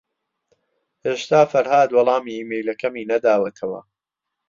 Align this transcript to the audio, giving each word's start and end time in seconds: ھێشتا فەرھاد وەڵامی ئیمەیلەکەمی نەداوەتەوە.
ھێشتا 1.05 1.41
فەرھاد 1.51 1.89
وەڵامی 1.93 2.37
ئیمەیلەکەمی 2.37 3.07
نەداوەتەوە. 3.11 3.81